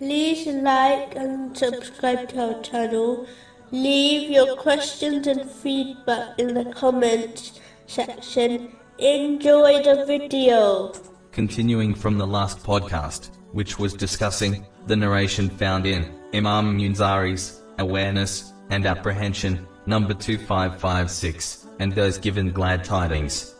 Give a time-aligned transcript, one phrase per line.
[0.00, 3.26] like and subscribe to our channel.
[3.70, 8.76] Leave your questions and feedback in the comments section.
[8.98, 10.92] Enjoy the video.
[11.32, 18.52] Continuing from the last podcast, which was discussing the narration found in Imam Munzari's Awareness
[18.70, 23.54] and Apprehension, number 2556, and those given glad tidings.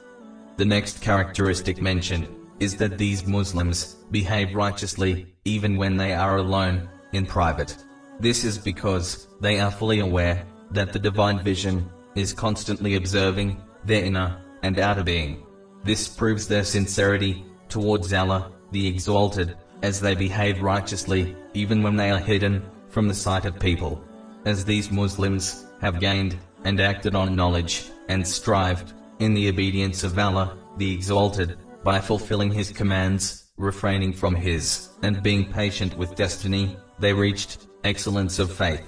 [0.57, 2.29] The next characteristic mentioned
[2.65, 3.79] is that these Muslims
[4.11, 7.77] behave righteously even when they are alone in private.
[8.19, 11.77] This is because they are fully aware that the divine vision
[12.15, 13.49] is constantly observing
[13.85, 14.31] their inner
[14.63, 15.45] and outer being.
[15.85, 22.11] This proves their sincerity towards Allah, the Exalted, as they behave righteously even when they
[22.11, 24.03] are hidden from the sight of people.
[24.47, 30.19] As these Muslims have gained and acted on knowledge and strived in the obedience of
[30.19, 36.77] Allah, the Exalted, by fulfilling His commands, refraining from His, and being patient with destiny,
[36.99, 38.83] they reached excellence of faith.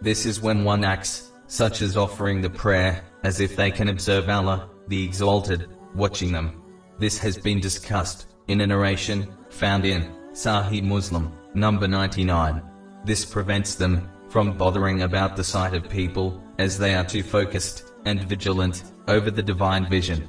[0.00, 4.28] This is when one acts, such as offering the prayer, as if they can observe
[4.28, 6.62] Allah, the Exalted, watching them.
[6.98, 12.62] This has been discussed in a narration found in Sahih Muslim, number 99.
[13.04, 17.84] This prevents them from bothering about the sight of people, as they are too focused
[18.04, 20.28] and vigilant over the divine vision.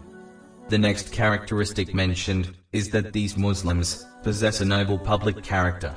[0.69, 5.95] The next characteristic mentioned is that these Muslims possess a noble public character,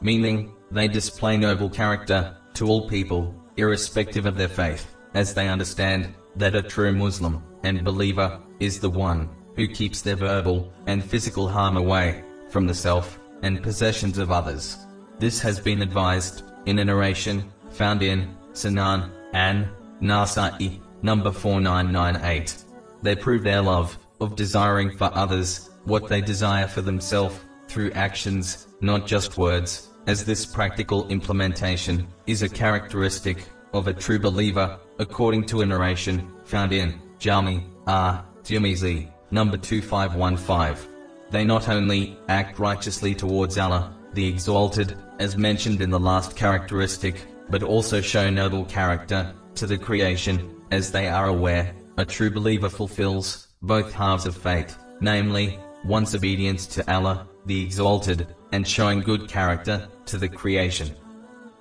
[0.00, 6.14] meaning they display noble character to all people, irrespective of their faith, as they understand
[6.36, 11.48] that a true Muslim and believer is the one who keeps their verbal and physical
[11.48, 14.76] harm away from the self and possessions of others.
[15.18, 19.68] This has been advised in a narration found in Sunan an
[20.02, 22.64] Nasa'i, number 4998.
[23.02, 27.38] They prove their love of desiring for others what they desire for themselves
[27.68, 34.18] through actions, not just words, as this practical implementation is a characteristic of a true
[34.18, 40.92] believer, according to a narration found in Jami at Tirmizi, number 2515.
[41.30, 47.26] They not only act righteously towards Allah, the Exalted, as mentioned in the last characteristic,
[47.50, 52.68] but also show noble character to the creation, as they are aware, a true believer
[52.68, 59.28] fulfills both halves of faith, namely, one's obedience to Allah, the Exalted, and showing good
[59.28, 60.94] character to the creation.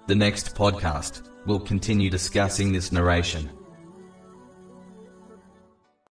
[0.06, 3.50] The next podcast will continue discussing this narration.